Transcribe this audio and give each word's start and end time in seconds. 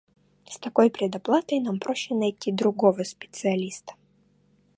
С 0.49 0.57
такой 0.57 0.89
предоплатой 0.89 1.59
нам 1.59 1.77
проще 1.79 2.15
найти 2.15 2.51
другого 2.51 3.03
специалиста. 3.03 3.93